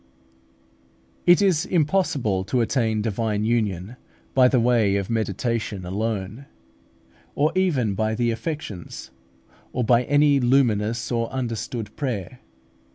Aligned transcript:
It 1.27 1.43
is 1.43 1.63
impossible 1.63 2.43
to 2.45 2.61
attain 2.61 3.03
divine 3.03 3.43
union 3.43 3.97
by 4.33 4.47
the 4.47 4.59
way 4.59 4.95
of 4.95 5.11
meditation 5.11 5.85
alone, 5.85 6.47
or 7.35 7.51
even 7.53 7.93
by 7.93 8.15
the 8.15 8.31
affections, 8.31 9.11
or 9.73 9.83
by 9.83 10.01
any 10.05 10.39
luminous 10.39 11.11
or 11.11 11.29
understood 11.31 11.95
prayer. 11.95 12.39